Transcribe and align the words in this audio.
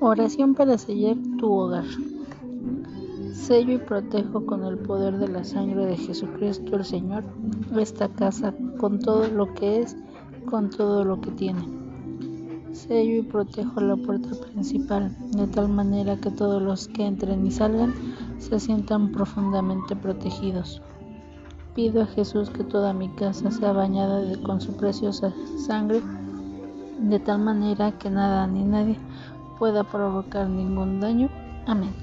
Oración 0.00 0.54
para 0.54 0.78
sellar 0.78 1.16
tu 1.38 1.52
hogar. 1.52 1.84
Sello 3.32 3.74
y 3.74 3.78
protejo 3.78 4.46
con 4.46 4.64
el 4.64 4.78
poder 4.78 5.18
de 5.18 5.28
la 5.28 5.44
sangre 5.44 5.86
de 5.86 5.96
Jesucristo 5.96 6.76
el 6.76 6.84
Señor 6.84 7.24
esta 7.78 8.08
casa 8.08 8.54
con 8.78 9.00
todo 9.00 9.28
lo 9.28 9.52
que 9.54 9.80
es, 9.80 9.96
con 10.46 10.70
todo 10.70 11.04
lo 11.04 11.20
que 11.20 11.30
tiene. 11.32 11.62
Sello 12.72 13.16
y 13.16 13.22
protejo 13.22 13.80
la 13.80 13.96
puerta 13.96 14.30
principal 14.52 15.16
de 15.32 15.46
tal 15.48 15.68
manera 15.68 16.16
que 16.16 16.30
todos 16.30 16.62
los 16.62 16.88
que 16.88 17.06
entren 17.06 17.46
y 17.46 17.50
salgan 17.50 17.92
se 18.38 18.60
sientan 18.60 19.10
profundamente 19.10 19.96
protegidos. 19.96 20.80
Pido 21.74 22.02
a 22.02 22.06
Jesús 22.06 22.50
que 22.50 22.64
toda 22.64 22.92
mi 22.92 23.08
casa 23.10 23.50
sea 23.50 23.72
bañada 23.72 24.22
con 24.42 24.60
su 24.60 24.76
preciosa 24.76 25.32
sangre 25.56 26.00
de 26.98 27.18
tal 27.18 27.38
manera 27.38 27.92
que 27.92 28.10
nada 28.10 28.46
ni 28.46 28.64
nadie 28.64 28.98
pueda 29.58 29.84
provocar 29.84 30.48
ningún 30.48 31.00
daño. 31.00 31.28
Amén. 31.66 31.94